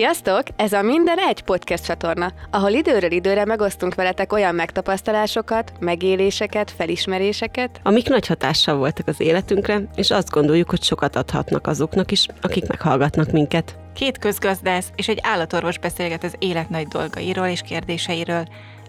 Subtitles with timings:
[0.00, 0.42] Sziasztok!
[0.56, 7.80] Ez a Minden Egy podcast csatorna, ahol időről időre megosztunk veletek olyan megtapasztalásokat, megéléseket, felismeréseket,
[7.82, 12.68] amik nagy hatással voltak az életünkre, és azt gondoljuk, hogy sokat adhatnak azoknak is, akik
[12.68, 13.78] meghallgatnak minket.
[13.94, 18.44] Két közgazdász és egy állatorvos beszélget az élet nagy dolgairól és kérdéseiről,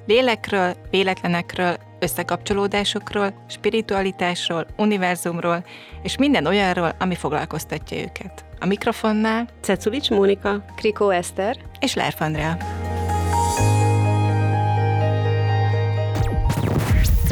[0.05, 5.65] lélekről, véletlenekről, összekapcsolódásokról, spiritualitásról, univerzumról,
[6.03, 8.45] és minden olyanról, ami foglalkoztatja őket.
[8.59, 12.80] A mikrofonnál Cekulics Mónika, Krikó Eszter és Lerf Andrea.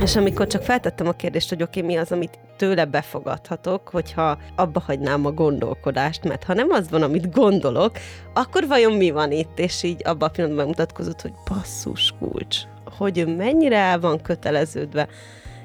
[0.02, 4.38] És amikor csak feltettem a kérdést, hogy oké, okay, mi az, amit tőle befogadhatok, hogyha
[4.56, 7.98] abba hagynám a gondolkodást, mert ha nem az van, amit gondolok,
[8.34, 9.60] akkor vajon mi van itt?
[9.60, 12.58] És így abban a pillanatban mutatkozott, hogy basszus kulcs,
[12.98, 15.08] hogy ő mennyire el van köteleződve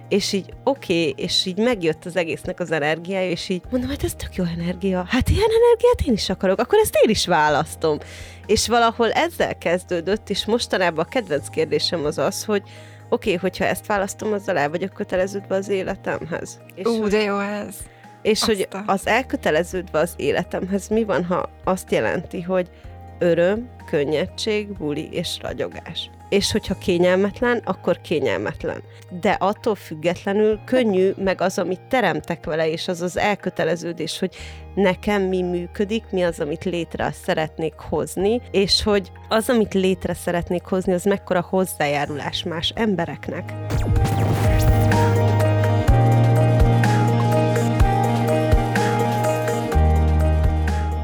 [0.08, 4.04] és így oké, okay, és így megjött az egésznek az energiája, és így mondom, hát
[4.04, 5.04] ez tök jó energia.
[5.08, 7.98] Hát ilyen energiát én is akarok, akkor ezt én is választom.
[8.46, 12.62] És valahol ezzel kezdődött, és mostanában a kedvenc kérdésem az az, hogy
[13.08, 16.60] oké, okay, hogyha ezt választom, azzal el vagyok köteleződve az életemhez.
[16.74, 17.76] És Ú, de jó ez.
[18.22, 18.56] És Aztán.
[18.56, 22.70] hogy az elköteleződve az életemhez mi van, ha azt jelenti, hogy
[23.18, 28.82] öröm, könnyedség, buli és ragyogás és hogyha kényelmetlen, akkor kényelmetlen.
[29.20, 34.34] De attól függetlenül könnyű, meg az, amit teremtek vele, és az az elköteleződés, hogy
[34.74, 40.64] nekem mi működik, mi az, amit létre szeretnék hozni, és hogy az, amit létre szeretnék
[40.64, 43.52] hozni, az mekkora hozzájárulás más embereknek.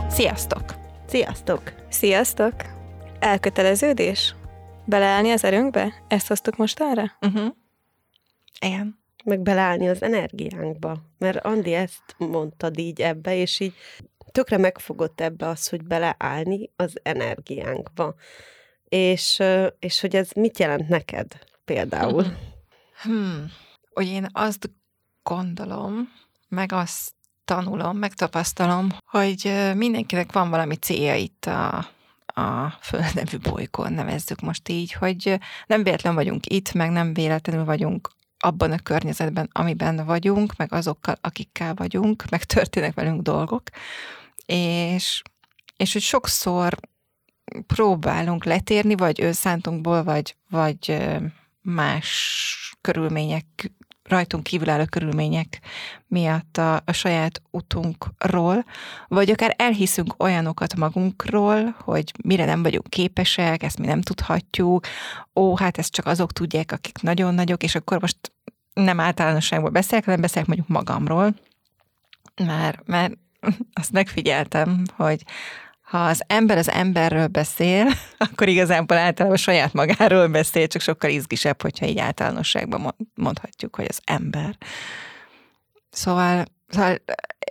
[0.08, 0.74] Sziasztok!
[1.06, 1.62] Sziasztok!
[1.88, 2.54] Sziasztok!
[3.18, 4.34] Elköteleződés?
[4.91, 5.94] Beleállni az erőnkbe?
[6.08, 7.16] Ezt hoztuk most erre?
[7.20, 7.55] Uh-huh.
[8.60, 8.98] Igen.
[9.24, 10.97] Meg beleállni az energiánkba.
[11.19, 13.74] Mert Andi ezt mondtad így ebbe, és így
[14.32, 18.14] tökre megfogott ebbe az, hogy beleállni az energiánkba.
[18.84, 19.42] És,
[19.78, 22.25] és hogy ez mit jelent neked például?
[23.03, 23.50] Hmm.
[23.93, 24.70] Hogy én azt
[25.22, 26.12] gondolom,
[26.48, 27.12] meg azt
[27.44, 31.88] tanulom, megtapasztalom, hogy mindenkinek van valami célja itt a,
[32.40, 37.64] a Föld nevű bolygón, nevezzük most így, hogy nem véletlen vagyunk itt, meg nem véletlenül
[37.64, 43.62] vagyunk abban a környezetben, amiben vagyunk, meg azokkal, akikkel vagyunk, meg történnek velünk dolgok,
[44.46, 45.22] és,
[45.76, 46.78] és hogy sokszor
[47.66, 50.96] próbálunk letérni, vagy önszántunkból, vagy, vagy
[51.62, 53.72] más körülmények
[54.10, 55.60] rajtunk kívülálló körülmények
[56.06, 58.65] miatt a, a saját utunkról,
[59.09, 64.87] vagy akár elhiszünk olyanokat magunkról, hogy mire nem vagyunk képesek, ezt mi nem tudhatjuk,
[65.34, 68.32] ó, hát ezt csak azok tudják, akik nagyon nagyok, és akkor most
[68.72, 71.34] nem általánosságból beszélek, hanem beszélek mondjuk magamról,
[72.37, 73.15] mert, mert
[73.81, 75.25] azt megfigyeltem, hogy
[75.90, 77.92] ha az ember az emberről beszél,
[78.30, 84.00] akkor igazából általában saját magáról beszél, csak sokkal izgisebb, hogyha így általánosságban mondhatjuk, hogy az
[84.04, 84.56] ember.
[85.90, 86.96] Szóval, szóval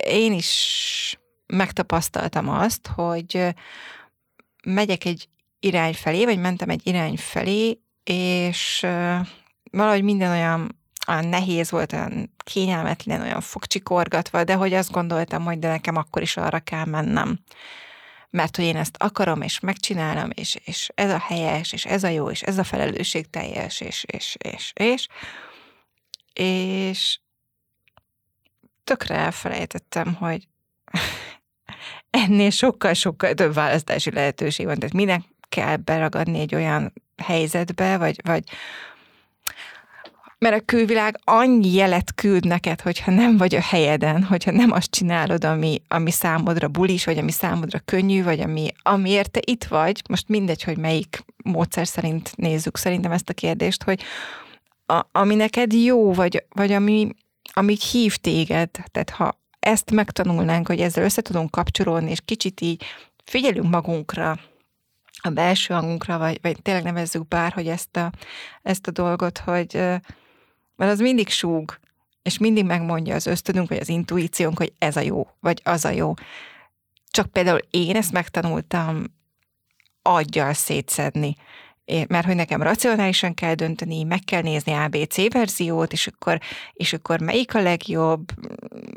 [0.04, 3.54] én is megtapasztaltam azt, hogy
[4.64, 5.28] megyek egy
[5.58, 8.86] irány felé, vagy mentem egy irány felé, és
[9.70, 10.78] valahogy minden olyan,
[11.08, 16.22] olyan nehéz volt, olyan kényelmetlen, olyan fogcsikorgatva, de hogy azt gondoltam, hogy de nekem akkor
[16.22, 17.38] is arra kell mennem
[18.30, 22.08] mert hogy én ezt akarom, és megcsinálom, és, és ez a helyes, és ez a
[22.08, 25.06] jó, és ez a felelősségteljes, és, és, és, és,
[26.32, 27.18] és
[28.84, 30.48] tökre elfelejtettem, hogy
[32.10, 34.78] ennél sokkal-sokkal több választási lehetőség van.
[34.78, 38.44] Tehát minek kell beragadni egy olyan helyzetbe, vagy, vagy
[40.40, 44.90] mert a külvilág annyi jelet küld neked, hogyha nem vagy a helyeden, hogyha nem azt
[44.90, 50.02] csinálod, ami, ami számodra bulis, vagy ami számodra könnyű, vagy ami, amiért te itt vagy,
[50.08, 54.02] most mindegy, hogy melyik módszer szerint nézzük szerintem ezt a kérdést, hogy
[54.86, 57.08] a, ami neked jó, vagy, vagy ami,
[57.52, 62.84] ami hív téged, tehát ha ezt megtanulnánk, hogy ezzel össze tudunk kapcsolódni, és kicsit így
[63.24, 64.38] figyelünk magunkra,
[65.22, 68.10] a belső hangunkra, vagy, vagy tényleg nevezzük bárhogy ezt a,
[68.62, 69.82] ezt a dolgot, hogy,
[70.80, 71.78] mert az mindig súg,
[72.22, 75.90] és mindig megmondja az ösztönünk, vagy az intuíciónk, hogy ez a jó, vagy az a
[75.90, 76.14] jó.
[77.10, 79.04] Csak például én ezt megtanultam
[80.02, 81.36] aggyal szétszedni,
[82.08, 86.40] mert hogy nekem racionálisan kell dönteni, meg kell nézni ABC verziót, és akkor,
[86.72, 88.30] és akkor melyik a legjobb,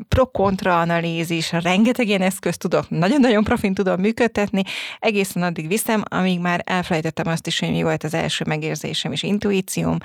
[0.08, 4.62] pro-kontra analízis, rengeteg ilyen eszközt tudok, nagyon-nagyon profin tudom működtetni,
[4.98, 9.22] egészen addig viszem, amíg már elfelejtettem azt is, hogy mi volt az első megérzésem és
[9.22, 9.98] intuícióm,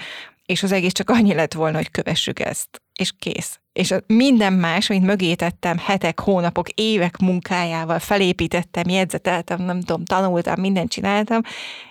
[0.50, 2.82] és az egész csak annyi lett volna, hogy kövessük ezt.
[2.96, 3.60] és kész.
[3.74, 10.60] És minden más, amit mögé tettem, hetek, hónapok, évek munkájával felépítettem, jegyzeteltem, nem tudom, tanultam,
[10.60, 11.42] mindent csináltam,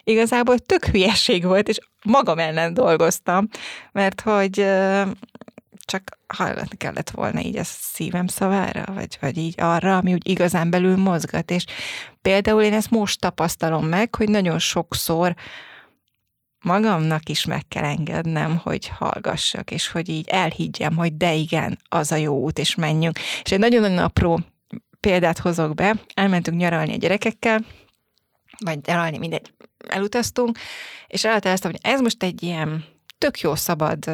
[0.05, 3.49] igazából tök hülyeség volt, és magam ellen dolgoztam,
[3.93, 4.67] mert hogy
[5.85, 10.71] csak hallgatni kellett volna így a szívem szavára, vagy, vagy így arra, ami úgy igazán
[10.71, 11.51] belül mozgat.
[11.51, 11.65] És
[12.23, 15.35] például én ezt most tapasztalom meg, hogy nagyon sokszor
[16.61, 22.13] magamnak is meg kell engednem, hogy hallgassak, és hogy így elhiggyem, hogy de igen, az
[22.13, 23.19] a jó út, és menjünk.
[23.43, 24.41] És egy nagyon-nagyon apró
[25.01, 25.95] példát hozok be.
[26.15, 27.65] Elmentünk nyaralni a gyerekekkel,
[28.59, 29.53] vagy nyaralni, mindegy,
[29.89, 30.59] elutaztunk,
[31.07, 32.85] és elhatároztam, hogy ez most egy ilyen
[33.19, 34.11] tök jó szabad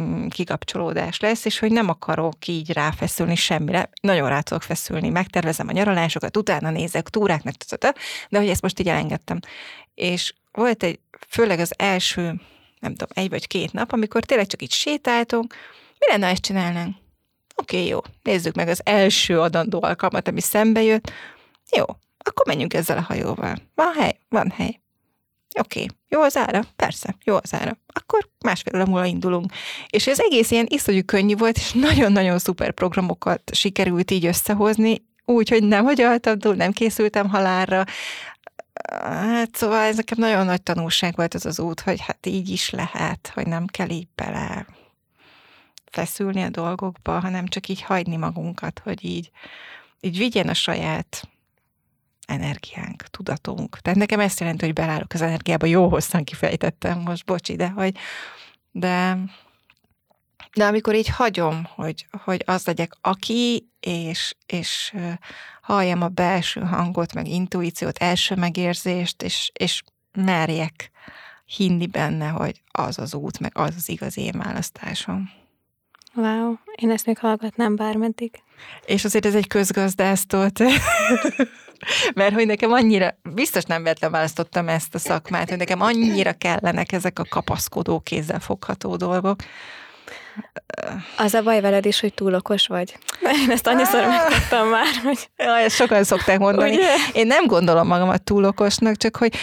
[0.00, 3.90] mm, kikapcsolódás lesz, és hogy nem akarok így ráfeszülni semmire.
[4.00, 7.54] Nagyon rá tudok feszülni, megtervezem a nyaralásokat, utána nézek túráknak,
[8.28, 9.38] de hogy ezt most így elengedtem.
[9.94, 12.40] És volt egy, főleg az első,
[12.80, 15.54] nem tudom, egy vagy két nap, amikor tényleg csak így sétáltunk,
[15.98, 16.96] mi lenne, ha ezt csinálnánk?
[17.56, 21.12] Oké, okay, jó, nézzük meg az első adandó alkalmat, ami szembe jött.
[21.76, 21.84] Jó,
[22.18, 23.56] akkor menjünk ezzel a hajóval.
[23.74, 24.18] Van hely?
[24.28, 24.80] Van hely.
[25.58, 25.96] Oké, okay.
[26.08, 26.64] jó az ára?
[26.76, 27.78] Persze, jó az ára.
[27.86, 29.52] Akkor másfél óra indulunk.
[29.90, 35.48] És ez egész ilyen iszonyú könnyű volt, és nagyon-nagyon szuper programokat sikerült így összehozni, úgy,
[35.48, 37.84] hogy nem hagyaltam túl, nem készültem halálra,
[38.90, 42.70] Hát szóval ez nekem nagyon nagy tanulság volt az az út, hogy hát így is
[42.70, 44.66] lehet, hogy nem kell így bele
[45.90, 49.30] feszülni a dolgokba, hanem csak így hagyni magunkat, hogy így,
[50.00, 51.28] így vigyen a saját
[52.26, 53.78] energiánk, tudatunk.
[53.78, 57.96] Tehát nekem ezt jelenti, hogy belállok az energiába, jó hosszan kifejtettem most, bocsi, de hogy
[58.70, 59.18] de,
[60.54, 64.94] de amikor így hagyom, hogy, hogy az legyek aki, és, és
[65.62, 70.90] halljam a belső hangot, meg intuíciót, első megérzést, és, és merjek
[71.56, 75.30] hinni benne, hogy az az út, meg az az igazi én választásom.
[76.14, 78.42] Wow, én ezt még hallgatnám bármeddig.
[78.84, 80.58] És azért ez egy közgazdásztott,
[82.14, 86.92] mert hogy nekem annyira, biztos nem vettem választottam ezt a szakmát, hogy nekem annyira kellenek
[86.92, 89.42] ezek a kapaszkodó, kézzel fogható dolgok,
[91.16, 92.98] az a baj veled is, hogy túl okos vagy.
[93.42, 95.30] Én ezt annyiszor megtudtam már, hogy...
[95.36, 96.74] Ja, ezt sokan szokták mondani.
[96.74, 96.94] Ugye?
[97.12, 99.34] Én nem gondolom magamat túl okosnak, csak hogy,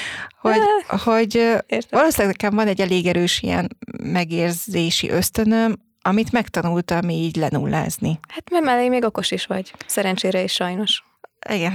[0.42, 0.60] hogy,
[1.04, 1.82] hogy Értem.
[1.90, 8.20] valószínűleg nekem van egy elég erős ilyen megérzési ösztönöm, amit megtanultam így lenullázni.
[8.28, 9.74] Hát mert mellé még okos is vagy.
[9.86, 11.04] Szerencsére is sajnos.
[11.50, 11.74] Igen.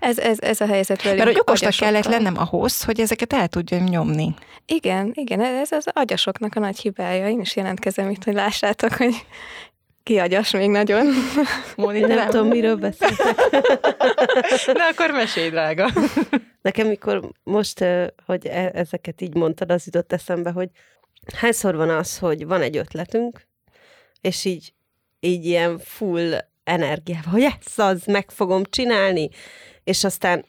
[0.00, 1.24] Ez, ez, ez a helyzet velünk.
[1.24, 4.34] Mert hogy okosnak kellett lennem ahhoz, hogy ezeket el tudjam nyomni.
[4.66, 7.28] Igen, igen, ez az agyasoknak a nagy hibája.
[7.28, 9.26] Én is jelentkezem itt, hogy lássátok, hogy
[10.02, 11.06] ki agyas még nagyon.
[11.76, 13.36] Móni, nem, nem tudom, miről beszéltek.
[14.78, 15.90] Na akkor mesélj, drága.
[16.62, 17.84] Nekem, mikor most,
[18.26, 20.68] hogy e, ezeket így mondtad, az jutott eszembe, hogy
[21.36, 23.46] hányszor van az, hogy van egy ötletünk,
[24.20, 24.72] és így,
[25.20, 29.28] így ilyen full energiával, hogy ezt az, meg fogom csinálni,
[29.84, 30.44] és aztán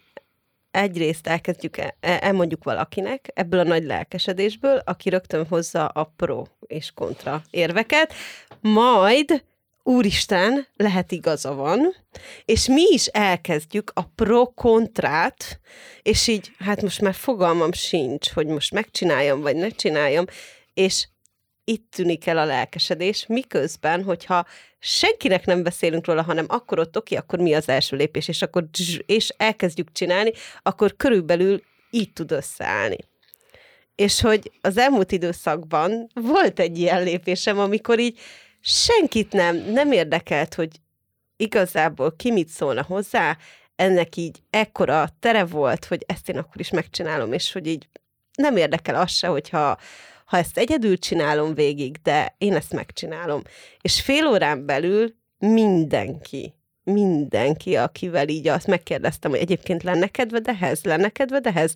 [0.71, 6.91] egyrészt elkezdjük, el, elmondjuk valakinek ebből a nagy lelkesedésből, aki rögtön hozza a pro és
[6.95, 8.13] kontra érveket,
[8.61, 9.43] majd
[9.83, 11.95] úristen, lehet igaza van,
[12.45, 15.59] és mi is elkezdjük a pro-kontrát,
[16.01, 20.25] és így, hát most már fogalmam sincs, hogy most megcsináljam, vagy ne csináljam,
[20.73, 21.07] és
[21.63, 24.45] itt tűnik el a lelkesedés, miközben, hogyha
[24.79, 28.65] senkinek nem beszélünk róla, hanem akkor ott oké, akkor mi az első lépés, és akkor
[29.05, 32.97] és elkezdjük csinálni, akkor körülbelül így tud összeállni.
[33.95, 38.19] És hogy az elmúlt időszakban volt egy ilyen lépésem, amikor így
[38.61, 40.69] senkit nem, nem érdekelt, hogy
[41.35, 43.37] igazából ki mit szólna hozzá,
[43.75, 47.87] ennek így ekkora tere volt, hogy ezt én akkor is megcsinálom, és hogy így
[48.33, 49.77] nem érdekel az se, hogyha
[50.33, 53.41] ha ezt egyedül csinálom végig, de én ezt megcsinálom.
[53.81, 60.83] És fél órán belül mindenki, mindenki, akivel így azt megkérdeztem, hogy egyébként lenne kedved ehhez,
[60.83, 61.73] lenne kedved ehhez,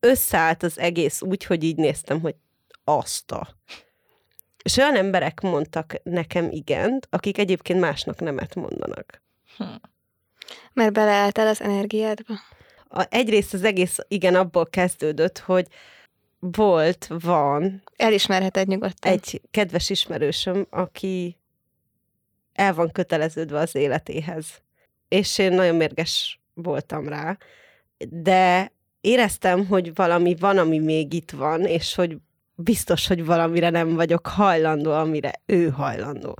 [0.00, 2.34] összeállt az egész úgy, hogy így néztem, hogy
[2.84, 3.48] azt a.
[4.62, 9.22] És olyan emberek mondtak nekem igent, akik egyébként másnak nemet mondanak.
[9.56, 9.64] Hm.
[10.72, 12.34] Mert beleálltál az energiádba?
[12.88, 15.66] A, egyrészt az egész igen abból kezdődött, hogy
[16.38, 17.82] volt, van.
[17.96, 19.12] Elismerheted nyugodtan.
[19.12, 21.36] Egy kedves ismerősöm, aki
[22.52, 24.62] el van köteleződve az életéhez.
[25.08, 27.38] És én nagyon mérges voltam rá,
[28.08, 32.16] de éreztem, hogy valami van, ami még itt van, és hogy
[32.54, 36.38] biztos, hogy valamire nem vagyok hajlandó, amire ő hajlandó.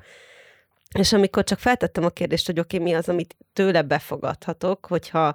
[0.99, 5.35] És amikor csak feltettem a kérdést, hogy oké, okay, mi az, amit tőle befogadhatok, hogyha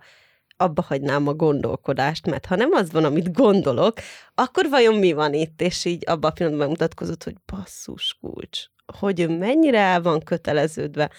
[0.61, 3.97] abba hagynám a gondolkodást, mert ha nem az van, amit gondolok,
[4.35, 5.61] akkor vajon mi van itt?
[5.61, 8.59] És így abban a pillanatban mutatkozott, hogy basszus kulcs,
[8.99, 11.11] hogy ő mennyire el van köteleződve,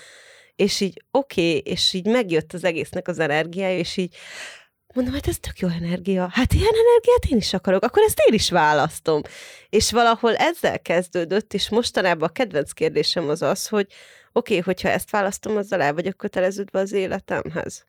[0.57, 4.17] és így oké, okay, és így megjött az egésznek az energiája, és így
[4.95, 6.29] mondom, hát ez tök jó energia.
[6.33, 9.23] Hát ilyen energiát én is akarok, akkor ezt én is választom.
[9.69, 13.87] És valahol ezzel kezdődött, és mostanában a kedvenc kérdésem az az, hogy
[14.33, 17.87] oké, okay, hogyha ezt választom, azzal el vagyok köteleződve az életemhez.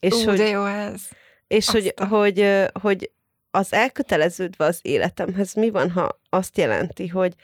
[0.00, 1.00] És Ú, hogy, de jó ez.
[1.46, 3.10] És hogy, hogy, hogy
[3.50, 7.34] az elköteleződve az életemhez mi van, ha azt jelenti, hogy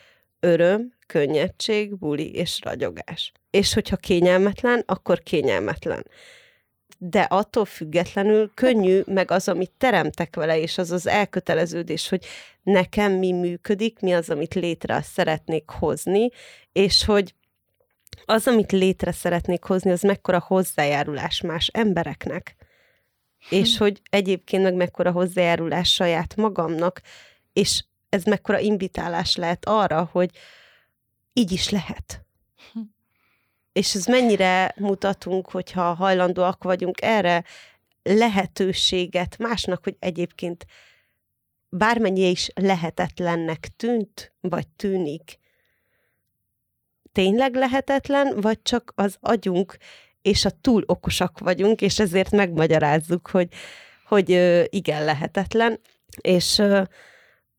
[0.41, 3.33] öröm, könnyedség, buli és ragyogás.
[3.51, 6.07] És hogyha kényelmetlen, akkor kényelmetlen.
[6.99, 12.25] De attól függetlenül könnyű, meg az, amit teremtek vele, és az az elköteleződés, hogy
[12.63, 16.29] nekem mi működik, mi az, amit létre szeretnék hozni,
[16.73, 17.35] és hogy
[18.25, 22.57] az, amit létre szeretnék hozni, az mekkora hozzájárulás más embereknek.
[23.49, 23.55] Hm.
[23.55, 27.01] És hogy egyébként meg mekkora hozzájárulás saját magamnak,
[27.53, 30.31] és ez mekkora invitálás lehet arra, hogy
[31.33, 32.25] így is lehet.
[32.73, 32.81] Hm.
[33.73, 37.45] És ez mennyire mutatunk, hogyha hajlandóak vagyunk erre
[38.03, 40.67] lehetőséget másnak, hogy egyébként
[41.69, 45.39] bármennyi is lehetetlennek tűnt, vagy tűnik,
[47.17, 49.77] tényleg lehetetlen, vagy csak az agyunk
[50.23, 53.49] és a túl okosak vagyunk, és ezért megmagyarázzuk, hogy,
[54.07, 54.29] hogy
[54.71, 55.81] igen, lehetetlen.
[56.21, 56.63] És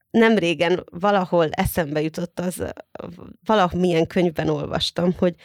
[0.09, 2.63] nem régen valahol eszembe jutott az,
[3.45, 5.35] valamilyen könyvben olvastam, hogy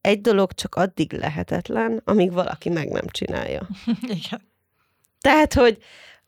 [0.00, 3.68] egy dolog csak addig lehetetlen, amíg valaki meg nem csinálja.
[4.02, 4.48] Igen.
[5.20, 5.78] Tehát, hogy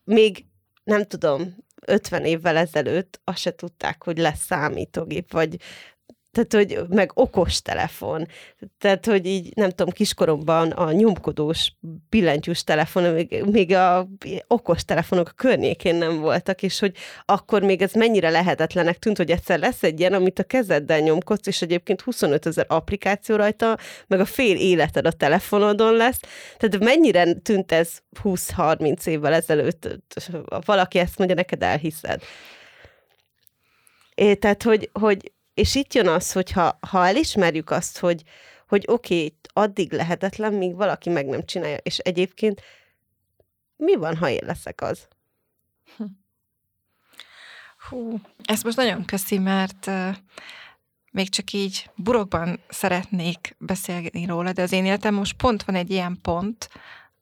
[0.05, 0.45] még
[0.85, 1.57] nem tudom,
[1.87, 5.57] 50 évvel ezelőtt azt se tudták, hogy lesz számítógép, vagy
[6.33, 8.27] tehát, hogy meg okos telefon.
[8.79, 11.73] Tehát, hogy így, nem tudom, kiskoromban a nyomkodós
[12.09, 14.09] billentyűs telefon, még, még a
[14.47, 19.31] okos telefonok a környékén nem voltak, és hogy akkor még ez mennyire lehetetlenek tűnt, hogy
[19.31, 24.21] egyszer lesz egy ilyen, amit a kezeddel nyomkodsz, és egyébként 25 ezer applikáció rajta, meg
[24.21, 26.21] a fél életed a telefonodon lesz.
[26.57, 29.89] Tehát mennyire tűnt ez 20-30 évvel ezelőtt,
[30.65, 32.23] valaki ezt mondja, neked elhiszed.
[34.15, 38.23] É, tehát, hogy, hogy és itt jön az, hogy ha, ha elismerjük azt, hogy,
[38.69, 42.63] hogy oké, okay, addig lehetetlen, míg valaki meg nem csinálja, és egyébként
[43.77, 45.09] mi van, ha én leszek az?
[47.89, 50.17] Hú, ezt most nagyon köszi, mert uh,
[51.13, 55.91] még csak így burokban szeretnék beszélni róla, de az én életem most pont van egy
[55.91, 56.69] ilyen pont,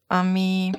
[0.07, 0.71] ami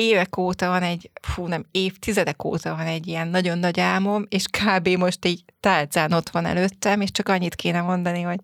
[0.00, 4.44] évek óta van egy, fú nem, évtizedek óta van egy ilyen nagyon nagy álmom, és
[4.44, 4.88] kb.
[4.88, 8.40] most így tálcán ott van előttem, és csak annyit kéne mondani, hogy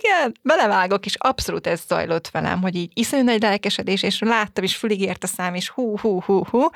[0.00, 4.76] igen, belevágok, és abszolút ez zajlott velem, hogy így iszonyú nagy lelkesedés, és láttam, és
[4.76, 6.66] fülig ért a szám, és hú, hú, hú, hú,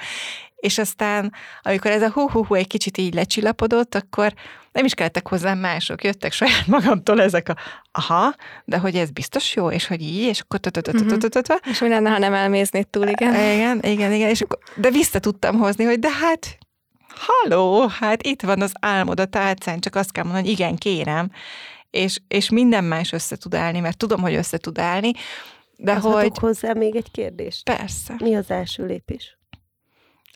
[0.61, 4.33] és aztán, amikor ez a hú, hú, hú egy kicsit így lecsillapodott, akkor
[4.73, 7.57] nem is kellettek hozzám mások, jöttek saját magamtól ezek a
[7.93, 10.61] aha, de hogy ez biztos jó, és hogy így, és akkor
[11.71, 13.35] És mi lenne, ha nem elméznéd túl, igen?
[13.35, 16.59] Igen, igen, igen, és akkor, de vissza tudtam hozni, hogy de hát
[17.09, 21.31] haló, hát itt van az álmod a tálcán, csak azt kell mondani, hogy igen, kérem,
[21.91, 25.13] és, és minden más össze tud állni, mert tudom, hogy össze tud állni,
[25.77, 26.39] de az hogy...
[26.39, 27.65] hozzá még egy kérdést?
[27.65, 28.15] Persze.
[28.19, 29.39] Mi az első lépés?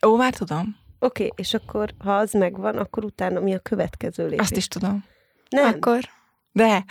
[0.07, 0.77] Ó, már tudom.
[0.99, 4.39] Oké, okay, és akkor, ha az megvan, akkor utána mi a következő lépés?
[4.39, 5.05] Azt is tudom.
[5.49, 5.67] Nem.
[5.67, 5.99] Akkor.
[6.53, 6.85] De.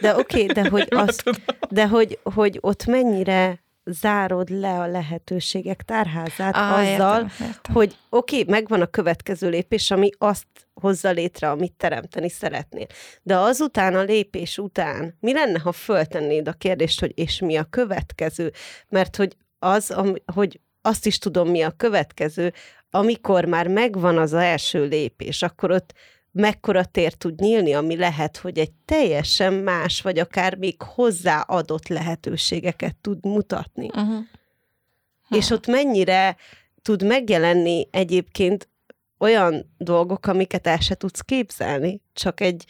[0.00, 1.22] De oké, okay, de hogy az,
[1.70, 7.74] de hogy, hogy ott mennyire zárod le a lehetőségek tárházát ah, azzal, értem, értem.
[7.74, 12.86] hogy oké, okay, megvan a következő lépés, ami azt hozza létre, amit teremteni szeretnél.
[13.22, 17.66] De azután, a lépés után, mi lenne, ha föltennéd a kérdést, hogy és mi a
[17.70, 18.52] következő?
[18.88, 19.94] Mert hogy az,
[20.34, 22.52] hogy azt is tudom, mi a következő,
[22.90, 25.92] amikor már megvan az első lépés, akkor ott
[26.32, 32.96] mekkora tér tud nyílni, ami lehet, hogy egy teljesen más, vagy akár még hozzáadott lehetőségeket
[32.96, 33.86] tud mutatni.
[33.86, 34.24] Uh-huh.
[35.30, 36.36] És ott mennyire
[36.82, 38.68] tud megjelenni egyébként
[39.18, 42.64] olyan dolgok, amiket el se tudsz képzelni, csak egy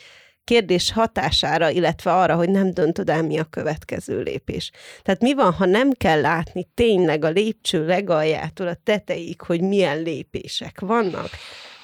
[0.47, 4.71] kérdés hatására, illetve arra, hogy nem döntöd el, mi a következő lépés.
[5.03, 10.03] Tehát mi van, ha nem kell látni tényleg a lépcső legaljától a tetejéig, hogy milyen
[10.03, 11.29] lépések vannak,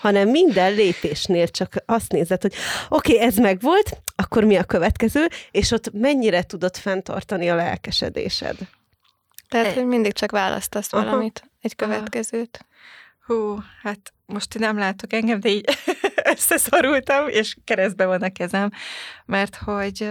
[0.01, 2.55] hanem minden lépésnél csak azt nézed, hogy
[2.89, 7.55] oké, okay, ez meg volt, akkor mi a következő, és ott mennyire tudod fenntartani a
[7.55, 8.57] lelkesedésed.
[9.49, 11.05] Tehát, hogy mindig csak választasz Aha.
[11.05, 12.67] valamit, egy következőt.
[13.33, 15.65] Hú, hát most nem látok engem, de így
[16.33, 18.71] összeszorultam, és keresztbe van a kezem,
[19.27, 20.11] mert hogy,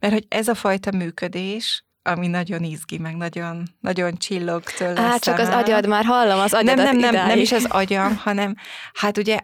[0.00, 5.00] mert hogy ez a fajta működés, ami nagyon izgi, meg nagyon, nagyon csillog tőle.
[5.00, 7.28] Á, csak az agyad már hallom, az agyadat nem, nem, nem, idáig.
[7.28, 8.54] nem is az agyam, hanem
[8.94, 9.38] hát ugye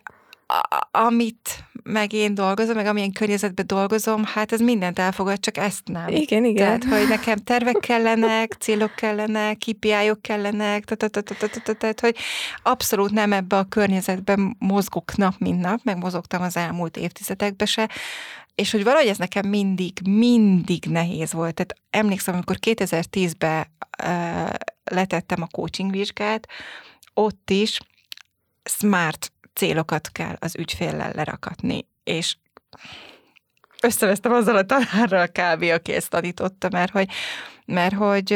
[0.46, 5.80] a- amit meg én dolgozom, meg amilyen környezetben dolgozom, hát ez mindent elfogad, csak ezt
[5.84, 6.08] nem.
[6.08, 6.80] Igen, igen.
[6.80, 12.16] Tehát, hogy nekem tervek kellenek, célok kellenek, KPI-ok kellenek, tehát, hogy
[12.62, 17.90] abszolút nem ebbe a környezetben mozgok nap, mint nap, meg mozogtam az elmúlt évtizedekben se,
[18.54, 21.54] és hogy valahogy ez nekem mindig, mindig nehéz volt.
[21.54, 23.66] Tehát emlékszem, amikor 2010-ben
[24.02, 24.50] uh,
[24.84, 26.48] letettem a coaching vizsgát,
[27.14, 27.80] ott is
[28.64, 32.36] smart célokat kell az ügyféllel lerakatni, és
[33.82, 35.62] összevesztem azzal a tanárral kb.
[35.62, 37.08] aki ezt tanította, mert hogy,
[37.64, 38.30] mert hogy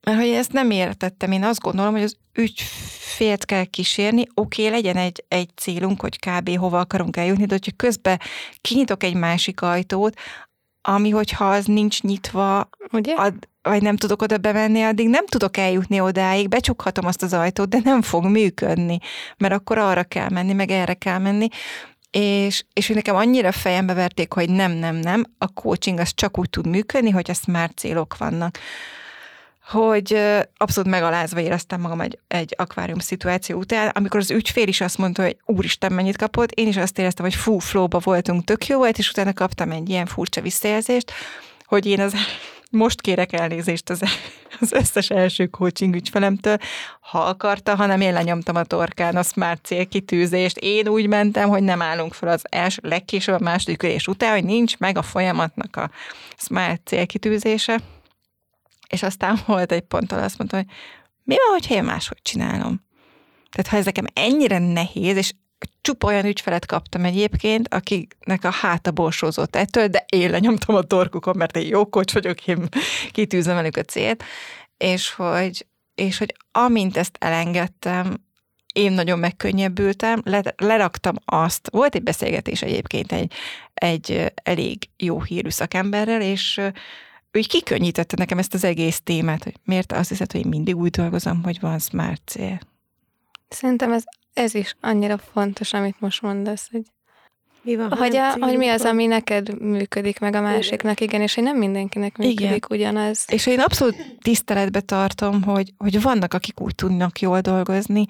[0.00, 1.32] mert hogy ezt nem értettem.
[1.32, 6.18] Én azt gondolom, hogy az ügyfélt kell kísérni, oké, okay, legyen egy, egy célunk, hogy
[6.18, 6.56] kb.
[6.56, 8.20] hova akarunk eljutni, de hogyha közben
[8.60, 10.14] kinyitok egy másik ajtót,
[10.88, 13.14] ami, hogyha az nincs nyitva, Ugye?
[13.14, 17.68] ad, vagy nem tudok oda bemenni, addig nem tudok eljutni odáig, becsukhatom azt az ajtót,
[17.68, 18.98] de nem fog működni,
[19.38, 21.48] mert akkor arra kell menni, meg erre kell menni,
[22.10, 26.38] és, és hogy nekem annyira fejembe verték, hogy nem, nem, nem, a coaching az csak
[26.38, 28.58] úgy tud működni, hogy a smart célok vannak
[29.70, 30.20] hogy
[30.56, 35.22] abszolút megalázva éreztem magam egy, egy akvárium szituáció után, amikor az ügyfél is azt mondta,
[35.22, 38.98] hogy úristen, mennyit kapott, én is azt éreztem, hogy fú, flóba voltunk, tök jó volt,
[38.98, 41.12] és utána kaptam egy ilyen furcsa visszajelzést,
[41.64, 42.14] hogy én az
[42.70, 44.02] most kérek elnézést az,
[44.60, 46.58] az összes első coaching ügyfelemtől,
[47.00, 50.56] ha akarta, hanem én lenyomtam a torkán a smart célkitűzést.
[50.56, 54.44] Én úgy mentem, hogy nem állunk fel az első, legkésőbb a második ülés után, hogy
[54.44, 55.90] nincs meg a folyamatnak a
[56.36, 57.80] smart célkitűzése.
[58.88, 60.66] És aztán volt egy pont, ahol azt mondta, hogy
[61.24, 62.86] mi van, hogyha én máshogy csinálom?
[63.50, 65.32] Tehát ha ez nekem ennyire nehéz, és
[65.80, 71.36] csupa olyan ügyfelet kaptam egyébként, akiknek a háta borsózott ettől, de én lenyomtam a torkukon,
[71.36, 72.68] mert én jó kocs vagyok, én
[73.10, 74.24] kitűzöm velük a célt,
[74.76, 78.26] és hogy, és hogy amint ezt elengedtem,
[78.72, 83.32] én nagyon megkönnyebbültem, le, leraktam azt, volt egy beszélgetés egyébként egy,
[83.74, 86.60] egy elég jó hírű szakemberrel, és
[87.30, 90.76] ő így kikönnyítette nekem ezt az egész témát, hogy miért azt hiszed, hogy én mindig
[90.76, 92.58] úgy dolgozom, hogy van smart cél.
[93.48, 96.82] Szerintem ez, ez is annyira fontos, amit most mondasz, hogy,
[97.62, 101.34] Mi van, hogy, a, hogy mi az, ami neked működik, meg a másiknak, igen, és
[101.34, 102.60] hogy nem mindenkinek működik Igen.
[102.68, 103.24] ugyanaz.
[103.28, 108.06] És én abszolút tiszteletbe tartom, hogy, hogy vannak, akik úgy tudnak jól dolgozni,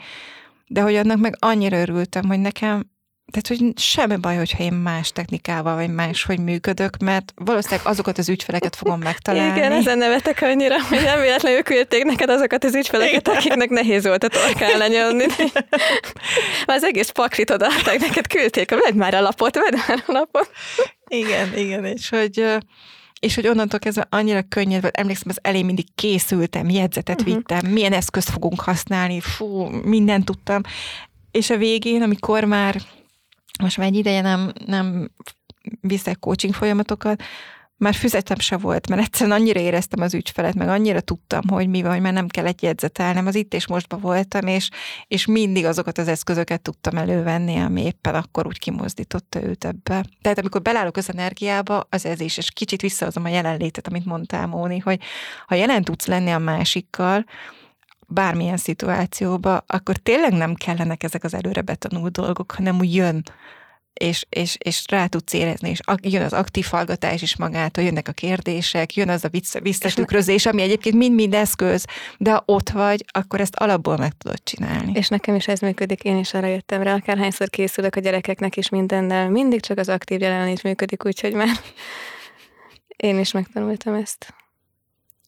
[0.67, 2.91] de hogy annak meg annyira örültem, hogy nekem,
[3.31, 8.19] tehát, hogy semmi baj, hogyha én más technikával, vagy más, hogy működök, mert valószínűleg azokat
[8.19, 9.59] az ügyfeleket fogom megtalálni.
[9.59, 14.25] Igen, ezen nevetek annyira, hogy nem véletlenül küldték neked azokat az ügyfeleket, akiknek nehéz volt
[14.25, 15.25] a torkán lenyomni.
[16.67, 20.51] Már az egész paklit odaadták neked, küldték, vedd már a lapot, vedd már a lapot.
[21.09, 22.45] Igen, igen, és hogy,
[23.21, 27.35] és hogy onnantól kezdve annyira könnyed volt, emlékszem, az elején mindig készültem, jegyzetet Mhm.
[27.35, 30.61] vittem, milyen eszközt fogunk használni, fú, mindent tudtam,
[31.31, 32.77] és a végén, amikor már
[33.59, 35.11] most már egy ideje nem, nem
[35.81, 37.23] viszek coaching folyamatokat,
[37.79, 41.83] már füzetem se volt, mert egyszerűen annyira éreztem az ügyfelet, meg annyira tudtam, hogy mi
[41.83, 44.69] van, hogy már nem kell egy jegyzetelnem, az itt és mostban voltam, és,
[45.07, 50.05] és mindig azokat az eszközöket tudtam elővenni, ami éppen akkor úgy kimozdította őt ebbe.
[50.23, 54.47] Tehát amikor belállok az energiába, az ez is, és kicsit visszahozom a jelenlétet, amit mondtál,
[54.47, 55.01] Móni, hogy
[55.47, 57.25] ha jelen tudsz lenni a másikkal,
[58.09, 63.23] bármilyen szituációba, akkor tényleg nem kellenek ezek az előre betanult dolgok, hanem úgy jön,
[63.99, 68.13] és, és, és rá tudsz érezni, és jön az aktív hallgatás is magától, jönnek a
[68.13, 71.85] kérdések, jön az a vissza, visszatükrözés, ami egyébként mind-mind eszköz,
[72.19, 74.93] de ha ott vagy, akkor ezt alapból meg tudod csinálni.
[74.95, 78.69] És nekem is ez működik, én is arra jöttem rá, akárhányszor készülök a gyerekeknek is
[78.69, 81.49] mindennel, mindig csak az aktív jelenlét működik, úgyhogy már
[82.97, 84.35] én is megtanultam ezt.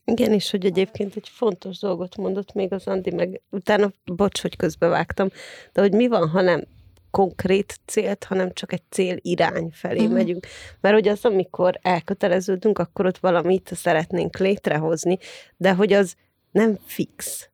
[0.04, 4.56] Igen, és hogy egyébként egy fontos dolgot mondott még az Andi, meg utána, bocs, hogy
[4.56, 5.28] közbevágtam,
[5.72, 6.64] de hogy mi van, ha nem
[7.10, 10.14] konkrét célt, hanem csak egy cél irány felé uh-huh.
[10.14, 10.46] megyünk.
[10.80, 15.18] Mert hogy az, amikor elköteleződünk, akkor ott valamit szeretnénk létrehozni,
[15.56, 16.14] de hogy az
[16.50, 17.50] nem fix,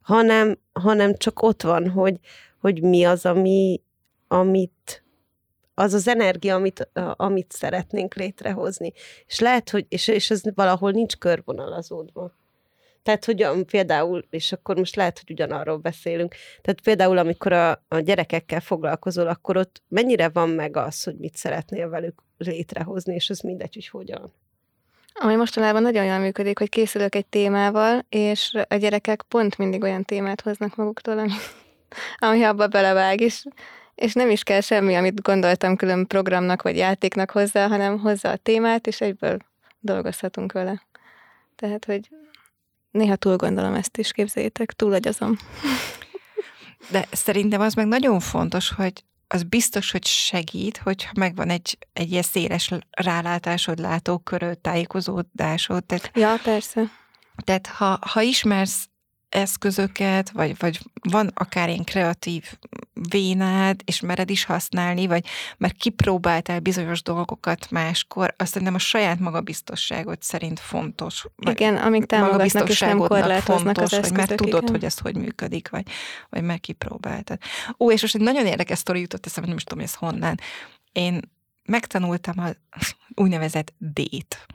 [0.00, 2.16] hanem, hanem csak ott van, hogy,
[2.60, 3.80] hogy mi az, ami,
[4.28, 5.04] amit
[5.78, 8.92] az az energia, amit, amit szeretnénk létrehozni.
[9.26, 12.32] És lehet, hogy, és, és ez valahol nincs körvonalazódva.
[13.02, 17.98] Tehát, hogy például, és akkor most lehet, hogy ugyanarról beszélünk, tehát például, amikor a, a
[17.98, 23.40] gyerekekkel foglalkozol, akkor ott mennyire van meg az, hogy mit szeretnél velük létrehozni, és az
[23.40, 24.32] mindegy, hogy hogyan.
[25.14, 30.04] Ami mostanában nagyon jól működik, hogy készülök egy témával, és a gyerekek pont mindig olyan
[30.04, 31.32] témát hoznak maguktól, ami,
[32.28, 33.44] ami abba belevág, és,
[33.96, 38.36] és nem is kell semmi, amit gondoltam külön programnak vagy játéknak hozzá, hanem hozzá a
[38.36, 39.36] témát, és egyből
[39.80, 40.82] dolgozhatunk vele.
[41.56, 42.10] Tehát, hogy
[42.90, 45.36] néha túl gondolom ezt is, képzeljétek, túl agyazom.
[46.90, 52.10] De szerintem az meg nagyon fontos, hogy az biztos, hogy segít, hogyha megvan egy, egy
[52.10, 55.84] ilyen széles rálátásod, látóköröd, tájékozódásod.
[55.84, 56.82] Tehát, ja, persze.
[57.44, 58.88] Tehát ha, ha ismersz
[59.36, 62.44] eszközöket, vagy, vagy van akár ilyen kreatív
[63.08, 65.26] vénád, és mered is használni, vagy
[65.58, 71.26] már kipróbáltál bizonyos dolgokat máskor, azt szerintem a saját magabiztosságot szerint fontos.
[71.50, 74.74] Igen, amíg támogatnak és nem korlátoznak fontos, az eszközök, már tudod, igen.
[74.74, 75.86] hogy ez hogy működik, vagy,
[76.30, 77.38] vagy már kipróbáltad.
[77.78, 80.34] Ó, és most egy nagyon érdekes sztori jutott eszembe, nem is tudom, hogy ez honnan.
[80.92, 81.20] Én
[81.64, 82.48] megtanultam a
[83.14, 84.46] úgynevezett D-t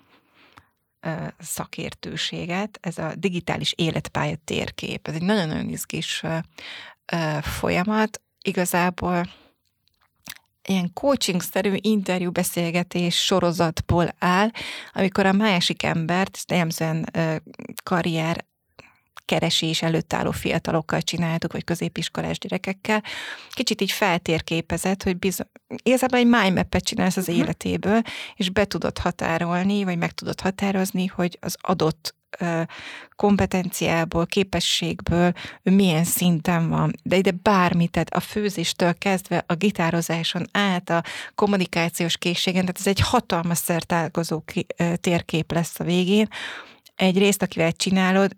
[1.39, 5.07] szakértőséget, ez a digitális életpálya térkép.
[5.07, 6.23] Ez egy nagyon-nagyon izgis
[7.41, 8.21] folyamat.
[8.41, 9.29] Igazából
[10.67, 14.49] ilyen coaching-szerű interjú beszélgetés sorozatból áll,
[14.93, 17.05] amikor a másik embert, jellemzően
[17.83, 18.45] karrier
[19.25, 23.03] keresés előtt álló fiatalokkal csináltuk, vagy középiskolás gyerekekkel,
[23.49, 25.47] kicsit így feltérképezett, hogy bizony,
[25.83, 27.43] igazából egy mindmap-et csinálsz az uh-huh.
[27.43, 28.01] életéből,
[28.35, 32.15] és be tudod határolni, vagy meg tudod határozni, hogy az adott
[33.15, 36.93] kompetenciából, képességből ő milyen szinten van.
[37.03, 41.03] De ide bármi, tehát a főzéstől kezdve a gitározáson át, a
[41.35, 44.43] kommunikációs készségen, tehát ez egy hatalmas szertálkozó
[44.95, 46.27] térkép lesz a végén.
[46.95, 48.37] Egyrészt, akivel csinálod,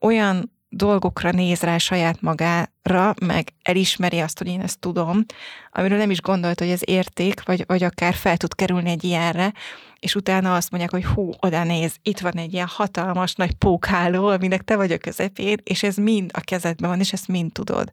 [0.00, 5.24] olyan dolgokra néz rá saját magára, meg elismeri azt, hogy én ezt tudom,
[5.72, 9.52] amiről nem is gondolt, hogy ez érték, vagy, vagy akár fel tud kerülni egy ilyenre,
[10.00, 14.26] és utána azt mondják, hogy hú, oda néz, itt van egy ilyen hatalmas nagy pókháló,
[14.26, 17.90] aminek te vagy a közepén, és ez mind a kezedben van, és ezt mind tudod.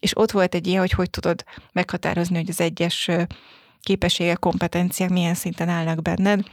[0.00, 3.10] És ott volt egy ilyen, hogy hogy tudod meghatározni, hogy az egyes
[3.80, 6.44] képességek, kompetenciák milyen szinten állnak benned,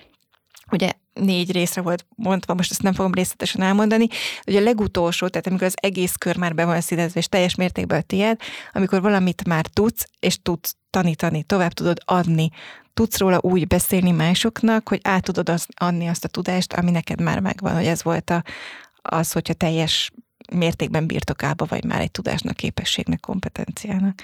[0.72, 4.08] ugye négy részre volt mondva, most ezt nem fogom részletesen elmondani,
[4.44, 8.00] hogy a legutolsó, tehát amikor az egész kör már be van színezve, és teljes mértékben
[8.00, 8.38] a tiéd,
[8.72, 12.50] amikor valamit már tudsz, és tudsz tanítani, tovább tudod adni,
[12.94, 17.22] tudsz róla úgy beszélni másoknak, hogy át tudod az, adni azt a tudást, ami neked
[17.22, 18.44] már megvan, hogy ez volt a,
[19.02, 20.12] az, hogyha teljes
[20.54, 24.22] mértékben birtokába vagy már egy tudásnak, képességnek, kompetenciának.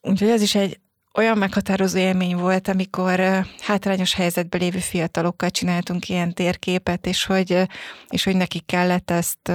[0.00, 0.80] Úgyhogy ez is egy
[1.16, 3.20] olyan meghatározó élmény volt, amikor
[3.60, 7.68] hátrányos helyzetben lévő fiatalokkal csináltunk ilyen térképet, és hogy,
[8.08, 9.52] és hogy nekik kellett ezt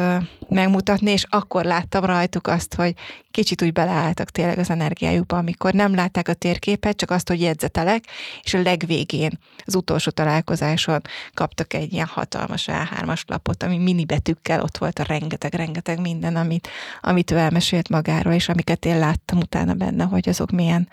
[0.50, 2.94] megmutatni, és akkor láttam rajtuk azt, hogy
[3.32, 8.04] kicsit úgy beleálltak tényleg az energiájukba, amikor nem látták a térképet, csak azt, hogy jegyzetelek,
[8.44, 11.02] és a legvégén, az utolsó találkozáson
[11.34, 16.68] kaptak egy ilyen hatalmas A3-as lapot, ami mini betűkkel ott volt a rengeteg-rengeteg minden, amit,
[17.02, 20.90] amit ő elmesélt magáról, és amiket én láttam utána benne, hogy azok milyen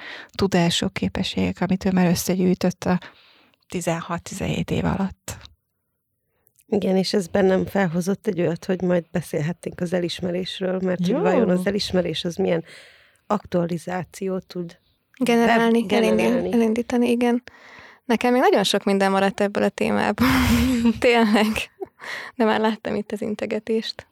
[0.58, 2.98] tudások, képességek, amit ő már összegyűjtött a
[3.68, 5.36] 16-17 év alatt.
[6.66, 11.50] Igen, és ez bennem felhozott egy olyat, hogy majd beszélhetnénk az elismerésről, mert hogy vajon
[11.50, 12.64] az elismerés az milyen
[13.26, 14.78] aktualizációt tud
[15.18, 16.52] generálni, generálni.
[16.52, 17.42] elindítani, igen.
[18.04, 20.28] Nekem még nagyon sok minden maradt ebből a témából.
[20.98, 21.46] Tényleg.
[22.34, 24.06] De már láttam itt az integetést.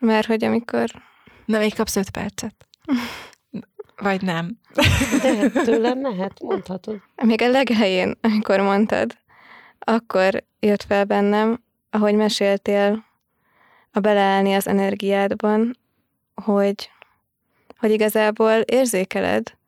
[0.00, 0.90] Mert hogy amikor...
[1.44, 2.54] Na, még kapsz öt percet.
[4.00, 4.58] Vagy nem.
[5.22, 7.00] De tőlem mehet, mondhatod.
[7.22, 9.18] Még a leghelyén, amikor mondtad,
[9.78, 13.04] akkor jött fel bennem, ahogy meséltél,
[13.92, 15.78] a beleállni az energiádban,
[16.34, 16.90] hogy,
[17.78, 19.58] hogy igazából érzékeled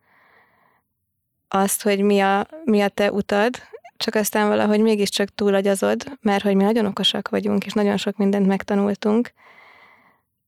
[1.49, 3.55] azt, hogy mi a, mi a te utad,
[3.97, 8.47] csak aztán valahogy mégiscsak túlagyazod, mert hogy mi nagyon okosak vagyunk, és nagyon sok mindent
[8.47, 9.33] megtanultunk,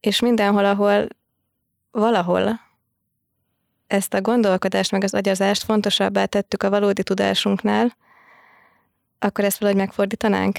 [0.00, 1.06] és mindenhol, ahol
[1.90, 2.60] valahol
[3.94, 7.96] ezt a gondolkodást, meg az agyazást fontosabbá tettük a valódi tudásunknál,
[9.18, 10.58] akkor ezt valahogy megfordítanánk?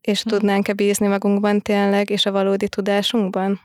[0.00, 0.28] És hm.
[0.28, 3.60] tudnánk-e bízni magunkban tényleg, és a valódi tudásunkban?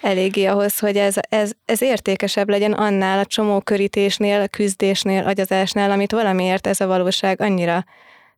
[0.00, 5.90] Eléggé ahhoz, hogy ez, ez, ez értékesebb legyen annál a csomó körítésnél, a küzdésnél, agyazásnál,
[5.90, 7.84] amit valamiért ez a valóság annyira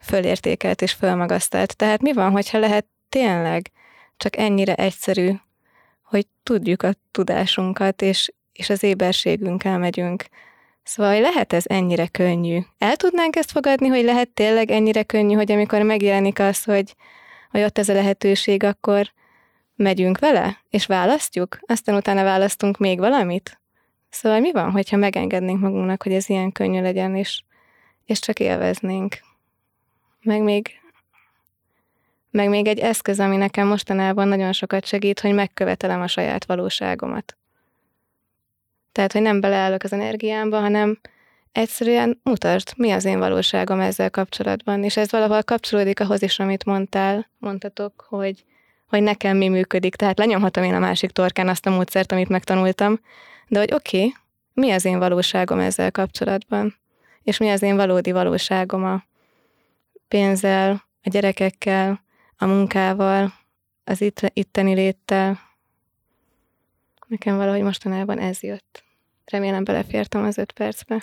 [0.00, 1.76] fölértékelt és fölmagasztalt.
[1.76, 3.70] Tehát mi van, hogyha lehet tényleg
[4.16, 5.32] csak ennyire egyszerű,
[6.02, 10.24] hogy tudjuk a tudásunkat, és, és az éberségünkkel megyünk
[10.88, 12.58] Szóval lehet ez ennyire könnyű.
[12.78, 16.94] El tudnánk ezt fogadni, hogy lehet tényleg ennyire könnyű, hogy amikor megjelenik az, hogy,
[17.50, 19.12] hogy ott ez a lehetőség, akkor
[19.76, 23.60] megyünk vele, és választjuk, aztán utána választunk még valamit.
[24.08, 27.42] Szóval mi van, hogyha megengednénk magunknak, hogy ez ilyen könnyű legyen, és,
[28.04, 29.18] és csak élveznénk.
[30.20, 30.80] Meg még,
[32.30, 37.36] meg még egy eszköz, ami nekem mostanában nagyon sokat segít, hogy megkövetelem a saját valóságomat.
[38.98, 41.00] Tehát, hogy nem beleállok az energiámba, hanem
[41.52, 44.84] egyszerűen mutasd, mi az én valóságom ezzel kapcsolatban.
[44.84, 48.44] És ez valahol kapcsolódik ahhoz is, amit mondtál, mondtatok, hogy,
[48.86, 49.96] hogy nekem mi működik.
[49.96, 53.00] Tehát lenyomhatom én a másik torkán azt a módszert, amit megtanultam,
[53.48, 54.14] de hogy oké, okay,
[54.52, 56.76] mi az én valóságom ezzel kapcsolatban,
[57.22, 59.02] és mi az én valódi valóságom a
[60.08, 60.70] pénzzel,
[61.02, 62.04] a gyerekekkel,
[62.36, 63.32] a munkával,
[63.84, 65.40] az itt, itteni léttel.
[67.06, 68.86] Nekem valahogy mostanában ez jött.
[69.30, 71.02] Remélem belefértem az öt percbe.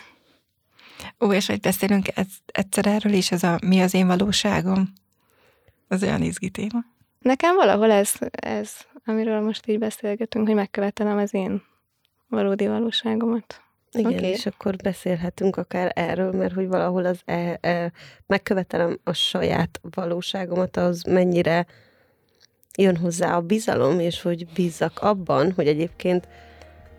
[1.20, 2.06] Ó, és hogy beszélünk
[2.46, 4.92] egyszer erről is, ez a mi az én valóságom?
[5.88, 6.84] Az olyan izgi téma.
[7.18, 8.72] Nekem valahol ez, ez,
[9.04, 11.62] amiről most így beszélgetünk, hogy megkövetelem az én
[12.28, 13.60] valódi valóságomat.
[13.92, 14.28] Igen, okay.
[14.28, 17.92] és akkor beszélhetünk akár erről, mert hogy valahol az e, e,
[18.26, 21.66] megkövetelem a saját valóságomat, az mennyire
[22.78, 26.28] jön hozzá a bizalom, és hogy bízzak abban, hogy egyébként,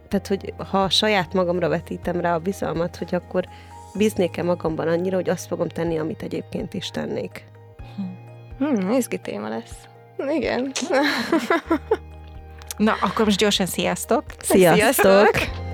[0.07, 3.47] tehát hogy ha a saját magamra vetítem rá a bizalmat, hogy akkor
[3.93, 7.43] bíznék-e magamban annyira, hogy azt fogom tenni, amit egyébként is tennék.
[8.57, 9.87] Hmm, izgi téma lesz.
[10.29, 10.71] Igen.
[12.77, 14.23] Na, akkor most gyorsan sziasztok!
[14.39, 14.93] Sziasztok!
[14.93, 15.65] sziasztok.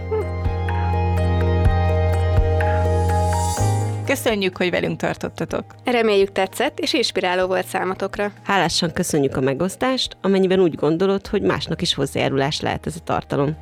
[4.05, 5.65] Köszönjük, hogy velünk tartottatok.
[5.83, 8.31] Reméljük tetszett, és inspiráló volt számotokra.
[8.43, 13.57] Hálásan köszönjük a megosztást, amennyiben úgy gondolod, hogy másnak is hozzájárulás lehet ez a tartalom.